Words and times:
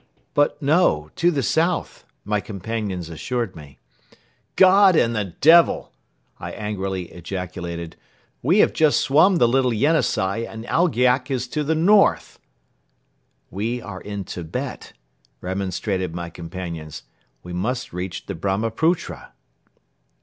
"But 0.33 0.59
no, 0.63 1.11
to 1.17 1.29
the 1.29 1.43
south," 1.43 2.05
my 2.25 2.39
companions 2.41 3.07
assured 3.07 3.55
me. 3.55 3.77
"God 4.55 4.95
and 4.95 5.15
the 5.15 5.25
Devil!" 5.25 5.93
I 6.39 6.53
angrily 6.53 7.11
ejaculated, 7.11 7.95
"we 8.41 8.57
have 8.65 8.73
just 8.73 8.99
swum 8.99 9.35
the 9.35 9.47
Little 9.47 9.71
Yenisei 9.73 10.43
and 10.43 10.65
Algyak 10.65 11.29
is 11.29 11.47
to 11.49 11.63
the 11.63 11.75
north!" 11.75 12.39
"We 13.51 13.79
are 13.79 14.01
in 14.01 14.23
Tibet," 14.23 14.93
remonstrated 15.39 16.15
my 16.15 16.31
companions. 16.31 17.03
"We 17.43 17.53
must 17.53 17.93
reach 17.93 18.25
the 18.25 18.33
Brahmaputra." 18.33 19.33